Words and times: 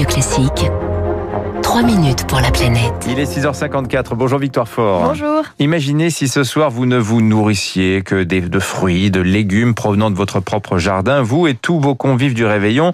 Radio 0.00 0.14
Classique. 0.14 0.70
3 1.62 1.82
minutes 1.82 2.26
pour 2.26 2.40
la 2.40 2.50
planète. 2.50 3.06
Il 3.06 3.18
est 3.18 3.24
6h54. 3.24 4.14
Bonjour 4.14 4.38
Victoire 4.38 4.66
Fort. 4.66 5.04
Bonjour. 5.04 5.44
Imaginez 5.58 6.08
si 6.08 6.26
ce 6.26 6.42
soir 6.42 6.70
vous 6.70 6.86
ne 6.86 6.96
vous 6.96 7.20
nourrissiez 7.20 8.00
que 8.02 8.22
des, 8.22 8.40
de 8.40 8.58
fruits, 8.58 9.10
de 9.10 9.20
légumes 9.20 9.74
provenant 9.74 10.10
de 10.10 10.16
votre 10.16 10.40
propre 10.40 10.78
jardin, 10.78 11.20
vous 11.20 11.46
et 11.46 11.54
tous 11.54 11.78
vos 11.78 11.94
convives 11.94 12.32
du 12.32 12.46
réveillon. 12.46 12.92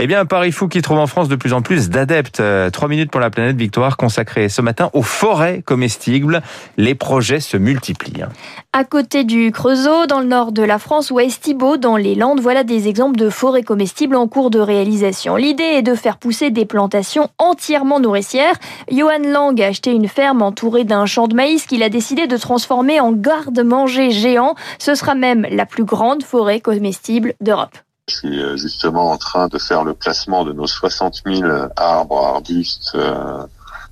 Eh 0.00 0.08
bien, 0.08 0.18
un 0.18 0.26
pari 0.26 0.50
fou 0.50 0.66
qui 0.66 0.82
trouve 0.82 0.98
en 0.98 1.06
France 1.06 1.28
de 1.28 1.36
plus 1.36 1.52
en 1.52 1.62
plus 1.62 1.88
d'adeptes. 1.88 2.36
3 2.36 2.44
euh, 2.44 2.88
minutes 2.88 3.12
pour 3.12 3.20
la 3.20 3.30
planète 3.30 3.56
Victoire 3.56 3.96
consacrée 3.96 4.48
ce 4.48 4.60
matin 4.60 4.90
aux 4.92 5.02
forêts 5.02 5.62
comestibles. 5.62 6.42
Les 6.76 6.96
projets 6.96 7.38
se 7.38 7.56
multiplient. 7.56 8.22
Hein. 8.22 8.30
À 8.72 8.82
côté 8.82 9.22
du 9.22 9.52
Creusot, 9.52 10.06
dans 10.06 10.18
le 10.18 10.26
nord 10.26 10.50
de 10.50 10.64
la 10.64 10.80
France, 10.80 11.12
ou 11.12 11.18
à 11.18 11.22
Estibeau, 11.24 11.76
dans 11.76 11.96
les 11.96 12.16
Landes, 12.16 12.40
voilà 12.40 12.64
des 12.64 12.88
exemples 12.88 13.16
de 13.16 13.30
forêts 13.30 13.62
comestibles 13.62 14.16
en 14.16 14.26
cours 14.26 14.50
de 14.50 14.58
réalisation. 14.58 15.36
L'idée 15.36 15.62
est 15.62 15.82
de 15.82 15.94
faire 15.94 16.18
pousser 16.18 16.50
des 16.50 16.64
plantations 16.64 17.28
entièrement 17.38 18.00
nourricière. 18.00 18.54
Johan 18.90 19.20
Lang 19.24 19.62
a 19.62 19.68
acheté 19.68 19.92
une 19.92 20.08
ferme 20.08 20.42
entourée 20.42 20.82
d'un 20.82 21.06
champ 21.06 21.28
de 21.28 21.36
maïs 21.36 21.66
qu'il 21.66 21.84
a 21.84 21.88
décidé 21.88 22.26
de 22.26 22.36
transformer 22.36 22.98
en 22.98 23.12
garde-manger 23.12 24.10
géant. 24.10 24.56
Ce 24.80 24.96
sera 24.96 25.14
même 25.14 25.46
la 25.50 25.66
plus 25.66 25.84
grande 25.84 26.24
forêt 26.24 26.60
comestible 26.60 27.34
d'Europe. 27.40 27.78
Je 28.06 28.16
suis 28.16 28.42
euh, 28.42 28.56
justement 28.58 29.12
en 29.12 29.16
train 29.16 29.48
de 29.48 29.56
faire 29.56 29.82
le 29.82 29.94
placement 29.94 30.44
de 30.44 30.52
nos 30.52 30.66
60 30.66 31.22
000 31.24 31.50
arbres, 31.74 32.22
arbustes 32.22 32.92
euh, 32.96 33.46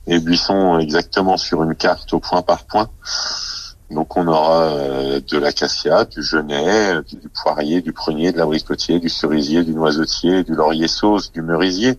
et 0.06 0.18
buissons 0.18 0.78
exactement 0.78 1.38
sur 1.38 1.62
une 1.62 1.74
carte 1.74 2.12
au 2.12 2.20
point 2.20 2.42
par 2.42 2.66
point. 2.66 2.90
Donc 3.90 4.14
on 4.18 4.26
aura 4.26 4.64
euh, 4.64 5.20
de 5.26 5.38
l'acacia, 5.38 6.04
du 6.04 6.22
genêt, 6.22 7.00
du 7.08 7.30
poirier, 7.30 7.80
du 7.80 7.94
prunier, 7.94 8.32
de 8.32 8.38
l'abricotier, 8.38 9.00
du 9.00 9.08
cerisier, 9.08 9.64
du 9.64 9.72
noisetier, 9.72 10.44
du 10.44 10.54
laurier 10.54 10.88
sauce, 10.88 11.32
du 11.32 11.40
merisier. 11.40 11.98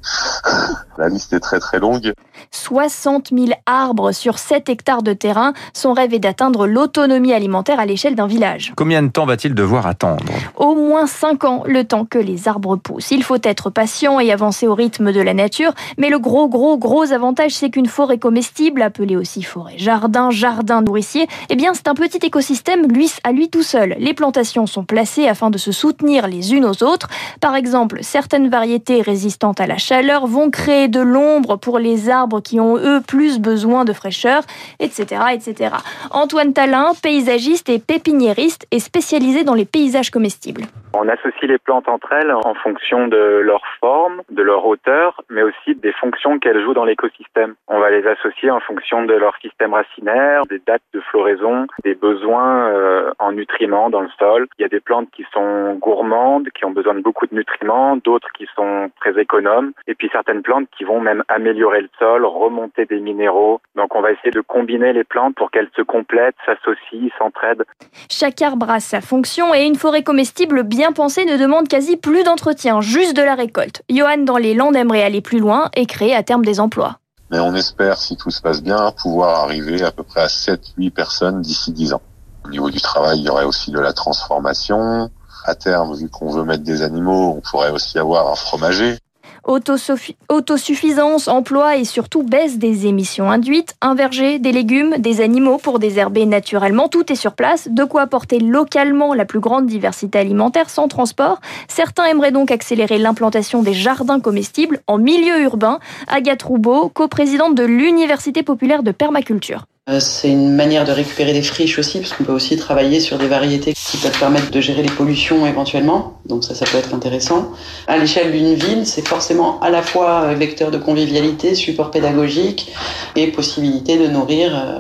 La 1.00 1.10
liste 1.10 1.34
est 1.34 1.40
très 1.40 1.60
très 1.60 1.80
longue. 1.80 2.14
60 2.52 3.30
000 3.36 3.52
arbres 3.66 4.12
sur 4.12 4.38
7 4.40 4.70
hectares 4.70 5.04
de 5.04 5.14
terrain. 5.14 5.54
Son 5.74 5.94
rêve 5.94 6.14
est 6.14 6.20
d'atteindre 6.20 6.68
l'autonomie 6.68 7.34
alimentaire 7.34 7.80
à 7.80 7.86
l'échelle 7.86 8.16
d'un 8.16 8.28
village. 8.28 8.74
Combien 8.76 9.04
de 9.04 9.10
temps 9.10 9.26
va-t-il 9.26 9.54
devoir 9.54 9.88
attendre? 9.88 10.24
Au 10.56 10.76
moins 10.76 11.08
5 11.08 11.44
ans, 11.44 11.64
le 11.66 11.84
temps 11.84 12.06
que 12.06 12.20
les 12.20 12.48
arbres 12.48 12.76
poussent. 12.76 13.12
Il 13.12 13.24
faut 13.24 13.38
être 13.44 13.70
patient 13.70 14.20
et 14.20 14.32
avancer 14.32 14.68
au 14.68 14.76
rythme 14.76 15.12
de 15.12 15.22
la 15.22 15.34
nature. 15.34 15.74
Mais 15.98 16.10
le 16.10 16.20
gros, 16.20 16.48
gros, 16.48 16.78
gros 16.78 17.12
avantage, 17.12 17.52
c'est 17.52 17.70
qu'une 17.70 17.88
forêt 17.88 18.18
comestible, 18.18 18.82
appelée 18.82 19.16
aussi 19.16 19.44
forêt 19.44 19.78
jardin, 19.78 20.30
jardin 20.32 20.82
nourricier, 20.82 21.28
eh 21.50 21.56
bien, 21.56 21.74
c'est 21.74 21.88
un 21.88 21.94
petit 21.94 22.20
écosystème, 22.26 22.88
lui, 22.88 23.12
à 23.24 23.32
lui 23.32 23.50
tout 23.50 23.64
seul. 23.64 23.96
Les 24.00 24.14
plantations 24.14 24.66
sont 24.66 24.84
placées 24.84 25.28
afin 25.28 25.50
de 25.50 25.58
se 25.58 25.72
soutenir 25.72 26.28
les 26.28 26.54
unes 26.54 26.66
aux 26.66 26.84
autres. 26.84 27.08
Par 27.42 27.56
exemple, 27.56 28.00
certaines 28.02 28.50
variétés 28.50 29.02
résistantes 29.02 29.60
à 29.60 29.68
la 29.68 29.78
chaleur 29.78 30.28
vont 30.28 30.50
créer 30.50 30.88
de 30.88 31.00
l'ombre 31.00 31.58
pour 31.58 31.80
les 31.80 32.10
arbres 32.10 32.23
qui 32.42 32.60
ont 32.60 32.78
eux 32.78 33.02
plus 33.06 33.40
besoin 33.40 33.86
de 33.86 33.94
fraîcheur, 33.94 34.44
etc., 34.80 35.22
etc. 35.34 35.76
Antoine 36.12 36.54
Talin, 36.54 36.94
paysagiste 37.02 37.70
et 37.70 37.80
pépiniériste, 37.80 38.68
est 38.72 38.80
spécialisé 38.80 39.44
dans 39.44 39.54
les 39.54 39.66
paysages 39.66 40.12
comestibles. 40.12 40.64
On 40.94 41.08
associe 41.08 41.50
les 41.50 41.58
plantes 41.58 41.88
entre 41.88 42.14
elles 42.14 42.32
en 42.32 42.54
fonction 42.56 43.08
de 43.08 43.42
leur 43.44 43.62
forme, 43.80 44.22
de 44.30 44.44
leur 44.44 44.66
hauteur, 44.66 45.22
mais 45.30 45.42
aussi 45.42 45.63
des 45.84 45.92
fonctions 45.94 46.40
qu'elles 46.40 46.62
jouent 46.62 46.74
dans 46.74 46.86
l'écosystème. 46.86 47.56
On 47.68 47.80
va 47.80 47.90
les 47.90 48.06
associer 48.08 48.52
en 48.52 48.60
fonction 48.60 49.04
de 49.04 49.14
leur 49.14 49.36
système 49.38 49.74
racinaire, 49.74 50.46
des 50.46 50.62
dates 50.66 50.84
de 50.94 51.02
floraison, 51.02 51.68
des 51.84 51.96
besoins 51.96 52.68
euh, 52.68 53.12
en 53.20 53.32
nutriments 53.32 53.90
dans 53.90 54.02
le 54.02 54.10
sol. 54.20 54.48
Il 54.58 54.62
y 54.62 54.66
a 54.66 54.70
des 54.70 54.80
plantes 54.80 55.10
qui 55.12 55.26
sont 55.34 55.76
gourmandes, 55.76 56.50
qui 56.56 56.66
ont 56.66 56.72
besoin 56.72 56.94
de 56.94 57.02
beaucoup 57.02 57.28
de 57.28 57.36
nutriments, 57.36 57.98
d'autres 57.98 58.30
qui 58.38 58.48
sont 58.56 58.92
très 59.00 59.20
économes, 59.20 59.72
et 59.88 59.96
puis 59.96 60.10
certaines 60.12 60.44
plantes 60.44 60.68
qui 60.78 60.84
vont 60.84 61.00
même 61.00 61.24
améliorer 61.28 61.82
le 61.82 61.90
sol, 61.98 62.26
remonter 62.26 62.86
des 62.86 63.00
minéraux. 63.00 63.62
Donc 63.76 63.96
on 63.96 64.02
va 64.02 64.12
essayer 64.12 64.32
de 64.32 64.42
combiner 64.42 64.94
les 64.94 65.04
plantes 65.04 65.36
pour 65.36 65.50
qu'elles 65.50 65.70
se 65.76 65.82
complètent, 65.82 66.36
s'associent, 66.46 67.10
s'entraident. 67.18 67.66
Chaque 68.10 68.42
arbre 68.42 68.70
a 68.70 68.80
sa 68.80 69.02
fonction 69.02 69.54
et 69.54 69.66
une 69.66 69.76
forêt 69.76 70.04
comestible 70.04 70.64
bien 70.64 70.84
bien 70.84 70.92
pensé 70.92 71.24
ne 71.24 71.38
demande 71.38 71.70
quasi 71.70 71.96
plus 71.96 72.26
d'entretien, 72.26 72.82
juste 72.82 73.16
de 73.16 73.22
la 73.22 73.36
récolte. 73.36 73.84
Johan 73.90 74.18
dans 74.18 74.36
les 74.36 74.54
Landes 74.54 74.76
aimerait 74.76 75.02
aller 75.02 75.22
plus 75.22 75.40
loin 75.40 75.70
et 75.76 75.86
créer 75.86 76.16
à 76.16 76.24
terme 76.24 76.46
des 76.46 76.60
emplois. 76.60 77.00
Mais 77.32 77.40
on 77.40 77.56
espère, 77.56 77.98
si 77.98 78.16
tout 78.16 78.32
se 78.32 78.42
passe 78.42 78.62
bien, 78.62 78.92
pouvoir 78.92 79.40
arriver 79.40 79.84
à 79.84 79.92
peu 79.92 80.04
près 80.04 80.22
à 80.22 80.28
7-8 80.28 80.92
personnes 80.92 81.42
d'ici 81.42 81.72
10 81.72 81.94
ans. 81.94 82.02
Au 82.46 82.50
niveau 82.50 82.70
du 82.70 82.82
travail, 82.82 83.20
il 83.20 83.26
y 83.26 83.30
aurait 83.30 83.46
aussi 83.46 83.72
de 83.72 83.80
la 83.80 83.94
transformation. 83.94 85.10
À 85.46 85.56
terme, 85.56 85.96
vu 85.96 86.10
qu'on 86.10 86.30
veut 86.30 86.44
mettre 86.44 86.64
des 86.64 86.84
animaux, 86.84 87.34
on 87.38 87.42
pourrait 87.42 87.72
aussi 87.72 87.98
avoir 87.98 88.32
un 88.32 88.36
fromager 88.36 88.98
autosuffisance, 89.44 91.28
emploi 91.28 91.78
et 91.78 91.86
surtout 91.86 92.24
baisse 92.24 92.58
des 92.58 92.88
émissions 92.88 93.30
induites, 93.30 93.76
un 93.82 93.96
verger, 93.96 94.40
des 94.40 94.52
légumes, 94.52 94.96
des 94.98 95.22
animaux 95.22 95.58
pour 95.58 95.80
désherber 95.80 96.26
naturellement, 96.26 96.88
tout 96.88 97.12
est 97.12 97.16
sur 97.16 97.34
place, 97.34 97.68
de 97.70 97.84
quoi 97.84 98.04
apporter 98.04 98.40
localement 98.40 99.14
la 99.14 99.26
plus 99.26 99.40
grande 99.40 99.66
diversité 99.66 100.20
alimentaire 100.20 100.70
sans 100.70 100.88
transport. 100.88 101.42
Certains 101.68 102.06
aimeraient 102.06 102.32
donc 102.32 102.52
accélérer 102.52 102.98
l'implantation 102.98 103.64
des 103.64 103.74
jardins 103.74 104.20
comestibles 104.20 104.82
en 104.88 104.98
milieu 104.98 105.42
urbain. 105.42 105.80
Agathe 106.08 106.44
Roubaud, 106.44 106.90
coprésidente 106.90 107.56
de 107.56 107.64
l'Université 107.64 108.44
populaire 108.44 108.84
de 108.84 108.92
permaculture. 108.92 109.66
Euh, 109.90 110.00
c'est 110.00 110.30
une 110.30 110.56
manière 110.56 110.86
de 110.86 110.94
récupérer 110.94 111.34
des 111.34 111.42
friches 111.42 111.78
aussi, 111.78 112.00
parce 112.00 112.14
qu'on 112.14 112.24
peut 112.24 112.32
aussi 112.32 112.56
travailler 112.56 113.02
sur 113.02 113.18
des 113.18 113.28
variétés 113.28 113.74
qui 113.74 113.98
peuvent 113.98 114.18
permettre 114.18 114.50
de 114.50 114.62
gérer 114.62 114.82
les 114.82 114.90
pollutions 114.90 115.46
éventuellement. 115.46 116.22
Donc 116.26 116.46
ça, 116.46 116.56
ça 116.56 116.66
peut 116.66 116.78
être 116.78 116.94
intéressant. 116.94 117.52
À 117.88 117.98
l'échelle 117.98 118.32
d'une 118.32 118.54
ville, 118.54 118.88
c'est 118.88 119.06
forcément 119.06 119.60
à 119.60 119.70
la 119.70 119.82
fois 119.82 120.34
vecteur 120.36 120.72
de 120.72 120.78
convivialité, 120.78 121.54
support 121.54 121.92
pédagogique 121.92 122.72
et 123.18 123.28
possibilité 123.28 123.98
de 123.98 124.08
nourrir. 124.08 124.56
Euh, 124.56 124.80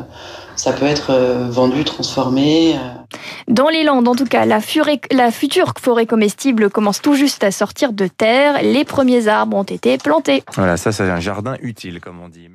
ça 0.56 0.72
peut 0.72 0.86
être 0.86 1.10
euh, 1.10 1.50
vendu, 1.50 1.84
transformé. 1.84 2.76
Dans 3.50 3.68
les 3.68 3.84
Landes, 3.84 4.08
en 4.08 4.16
tout 4.16 4.24
cas, 4.24 4.46
la, 4.46 4.60
la, 5.12 5.32
future 5.32 5.74
forêt 5.82 6.06
comestible 6.06 6.70
commence 6.70 7.02
tout 7.02 7.16
juste 7.16 7.44
à 7.44 7.52
sortir 7.52 7.92
de 7.92 8.08
terre. 8.08 8.62
Les 8.62 8.86
premiers 8.86 9.28
arbres 9.28 9.58
ont 9.58 9.64
été 9.64 9.98
plantés. 9.98 10.44
Voilà, 10.54 10.78
ça 10.78 10.94
c'est 10.94 11.10
un 11.10 11.20
jardin 11.20 11.56
utile, 11.62 12.00
comme 12.00 12.22
on 12.24 12.30
dit. 12.30 12.48